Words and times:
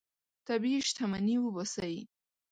طبیعي 0.47 0.79
شتمني 0.87 1.35
وباسئ. 1.41 1.95